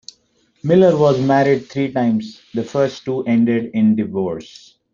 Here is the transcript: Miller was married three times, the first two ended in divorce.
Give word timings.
Miller 0.63 0.97
was 0.97 1.21
married 1.21 1.67
three 1.69 1.91
times, 1.91 2.41
the 2.55 2.63
first 2.63 3.05
two 3.05 3.23
ended 3.25 3.69
in 3.75 3.95
divorce. 3.95 4.75